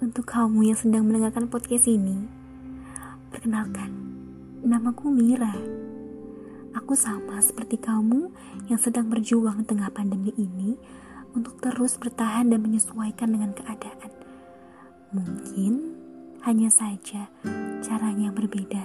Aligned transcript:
untuk 0.00 0.24
kamu 0.24 0.72
yang 0.72 0.78
sedang 0.80 1.04
mendengarkan 1.04 1.44
podcast 1.52 1.84
ini. 1.84 2.24
Perkenalkan, 3.28 3.92
namaku 4.64 5.12
Mira. 5.12 5.52
Aku 6.72 6.96
sama 6.96 7.36
seperti 7.44 7.76
kamu 7.76 8.32
yang 8.72 8.80
sedang 8.80 9.12
berjuang 9.12 9.68
tengah 9.68 9.92
pandemi 9.92 10.32
ini 10.40 10.80
untuk 11.36 11.60
terus 11.60 12.00
bertahan 12.00 12.48
dan 12.48 12.64
menyesuaikan 12.64 13.28
dengan 13.28 13.52
keadaan. 13.52 14.10
Mungkin 15.12 15.72
hanya 16.48 16.72
saja 16.72 17.28
caranya 17.84 18.32
berbeda. 18.32 18.84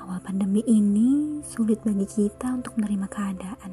Awal 0.00 0.18
pandemi 0.26 0.66
ini 0.66 1.38
sulit 1.46 1.86
bagi 1.86 2.08
kita 2.08 2.50
untuk 2.50 2.74
menerima 2.74 3.06
keadaan. 3.06 3.72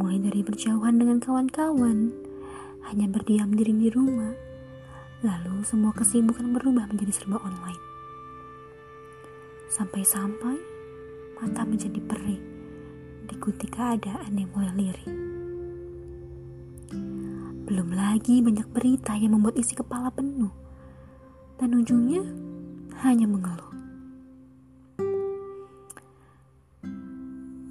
Mulai 0.00 0.24
dari 0.24 0.40
berjauhan 0.40 0.96
dengan 0.96 1.20
kawan-kawan, 1.20 2.21
hanya 2.92 3.08
berdiam 3.08 3.48
diri 3.56 3.72
di 3.72 3.88
rumah. 3.88 4.36
Lalu 5.24 5.64
semua 5.64 5.96
kesibukan 5.96 6.52
berubah 6.52 6.92
menjadi 6.92 7.24
serba 7.24 7.40
online. 7.40 7.80
Sampai-sampai 9.72 10.60
mata 11.40 11.64
menjadi 11.64 11.96
perih 12.04 12.36
diikuti 13.24 13.64
keadaan 13.72 14.36
yang 14.36 14.52
mulai 14.52 14.76
lirik. 14.76 15.08
Belum 17.64 17.88
lagi 17.96 18.44
banyak 18.44 18.68
berita 18.68 19.16
yang 19.16 19.40
membuat 19.40 19.56
isi 19.56 19.72
kepala 19.72 20.12
penuh 20.12 20.52
dan 21.56 21.72
ujungnya 21.72 22.20
hanya 23.00 23.24
mengeluh. 23.24 23.72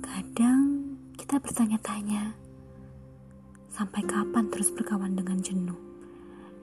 Kadang 0.02 0.98
kita 1.14 1.38
bertanya-tanya, 1.38 2.34
Sampai 3.72 4.04
kapan 4.04 4.52
terus 4.52 4.68
berkawan 4.68 5.16
dengan 5.16 5.40
jenuh? 5.40 5.80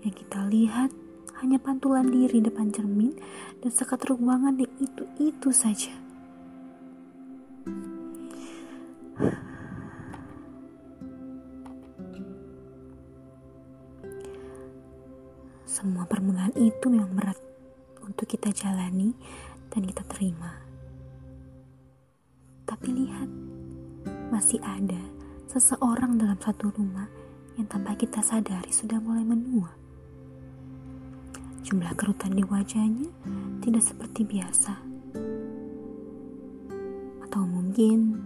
Yang 0.05 0.29
kita 0.29 0.45
lihat 0.53 0.93
hanya 1.41 1.57
pantulan 1.57 2.05
diri 2.05 2.45
depan 2.45 2.69
cermin 2.69 3.17
dan 3.65 3.71
sekat 3.73 4.05
ruangan 4.13 4.61
yang 4.61 4.69
itu-itu 4.77 5.49
saja. 5.49 5.97
Semua 15.65 16.05
permulaan 16.05 16.53
itu 16.61 16.93
memang 16.93 17.17
berat 17.17 17.41
untuk 18.05 18.29
kita 18.29 18.53
jalani 18.53 19.17
dan 19.73 19.81
kita 19.89 20.05
terima. 20.13 20.61
Tapi 22.69 22.89
lihat, 22.93 23.31
masih 24.29 24.61
ada 24.61 25.18
seseorang 25.49 26.21
dalam 26.21 26.37
satu 26.37 26.69
rumah 26.77 27.09
yang 27.57 27.65
tanpa 27.65 27.97
kita 27.97 28.21
sadari 28.21 28.69
sudah 28.69 29.01
mulai 29.01 29.25
menua. 29.25 29.73
Jumlah 31.65 31.97
kerutan 31.97 32.37
di 32.37 32.45
wajahnya 32.45 33.09
tidak 33.65 33.81
seperti 33.81 34.29
biasa. 34.29 34.77
Atau 37.25 37.43
mungkin 37.49 38.21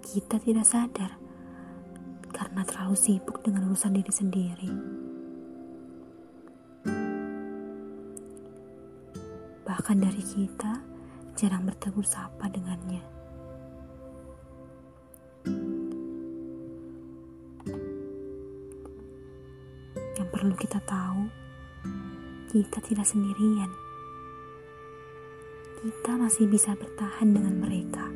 kita 0.00 0.40
tidak 0.40 0.64
sadar 0.64 1.20
karena 2.32 2.64
terlalu 2.64 2.96
sibuk 2.96 3.44
dengan 3.44 3.68
urusan 3.68 3.92
diri 3.92 4.12
sendiri. 4.12 4.72
Bahkan 9.68 9.96
dari 10.00 10.24
kita 10.24 10.80
jarang 11.36 11.68
bertegur 11.68 12.08
sapa 12.08 12.48
dengannya. 12.48 13.17
Yang 20.28 20.44
perlu 20.44 20.56
kita 20.60 20.84
tahu, 20.84 21.24
kita 22.52 22.84
tidak 22.84 23.08
sendirian. 23.08 23.72
Kita 25.80 26.20
masih 26.20 26.44
bisa 26.44 26.76
bertahan 26.76 27.32
dengan 27.32 27.56
mereka 27.56 28.12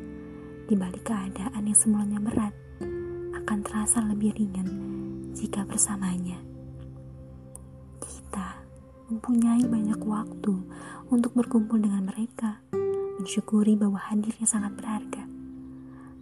di 0.69 0.77
balik 0.77 1.09
keadaan 1.09 1.65
yang 1.65 1.73
semulanya 1.73 2.21
berat 2.21 2.53
akan 3.33 3.65
terasa 3.65 4.05
lebih 4.05 4.29
ringan 4.37 4.69
jika 5.33 5.65
bersamanya. 5.65 6.37
Kita 7.97 8.61
mempunyai 9.09 9.65
banyak 9.65 9.97
waktu 10.05 10.53
untuk 11.09 11.33
berkumpul 11.33 11.81
dengan 11.81 12.13
mereka, 12.13 12.61
mensyukuri 13.17 13.73
bahwa 13.73 13.97
hadirnya 13.97 14.45
sangat 14.45 14.77
berharga. 14.77 15.25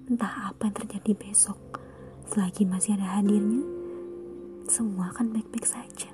Entah 0.08 0.56
apa 0.56 0.72
yang 0.72 0.76
terjadi 0.88 1.12
besok, 1.20 1.60
selagi 2.32 2.64
masih 2.64 2.96
ada 2.96 3.20
hadirnya, 3.20 3.81
semua 4.72 5.12
akan 5.12 5.36
baik-baik 5.36 5.68
saja. 5.68 6.08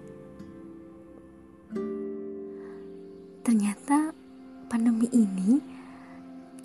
Ternyata 3.46 4.18
pandemi 4.66 5.06
ini 5.14 5.62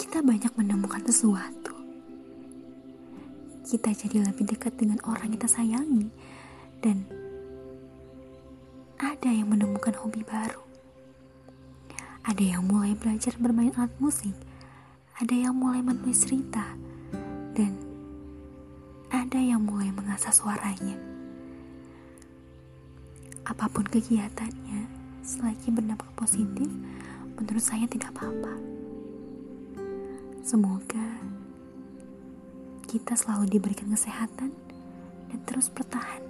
kita 0.00 0.24
banyak 0.24 0.56
menemukan 0.56 1.04
sesuatu. 1.04 1.76
Kita 3.68 3.92
jadi 3.92 4.24
lebih 4.24 4.56
dekat 4.56 4.80
dengan 4.80 5.04
orang 5.04 5.28
yang 5.28 5.36
kita 5.36 5.52
sayangi 5.52 6.08
dan 6.80 7.04
ada 8.96 9.28
yang 9.28 9.52
menemukan 9.52 9.92
hobi 10.00 10.24
baru. 10.24 10.64
Ada 12.24 12.56
yang 12.56 12.64
mulai 12.72 12.96
belajar 12.96 13.36
bermain 13.36 13.76
alat 13.76 13.92
musik, 14.00 14.32
ada 15.20 15.36
yang 15.36 15.52
mulai 15.52 15.84
menulis 15.84 16.24
cerita, 16.24 16.72
dan 17.52 17.76
ada 19.12 19.36
yang 19.36 19.60
mulai 19.60 19.92
mengasah 19.92 20.32
suaranya 20.32 21.11
apa 23.52 23.68
pun 23.68 23.84
kegiatannya, 23.84 24.88
selagi 25.20 25.68
berdampak 25.68 26.08
positif, 26.16 26.72
menurut 27.36 27.60
saya 27.60 27.84
tidak 27.84 28.08
apa-apa. 28.16 28.56
Semoga 30.40 31.20
kita 32.88 33.12
selalu 33.12 33.52
diberikan 33.52 33.92
kesehatan 33.92 34.56
dan 35.28 35.38
terus 35.44 35.68
bertahan. 35.68 36.24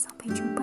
Sampai 0.00 0.32
jumpa. 0.32 0.58